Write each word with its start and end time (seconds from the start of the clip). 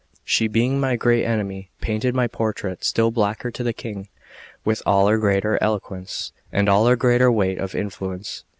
She 0.23 0.47
being 0.47 0.79
my 0.79 0.95
great 0.95 1.25
enemy, 1.25 1.69
painted 1.79 2.15
my 2.15 2.25
portrait 2.25 2.83
still 2.83 3.11
blacker 3.11 3.51
to 3.51 3.61
the 3.61 3.71
King, 3.71 4.09
with 4.65 4.81
all 4.83 5.05
her 5.07 5.19
greater 5.19 5.59
eloquence 5.61 6.31
and 6.51 6.67
all 6.67 6.87
her 6.87 6.95
greater 6.95 7.31
weight 7.31 7.59
of 7.59 7.75
influence. 7.75 8.43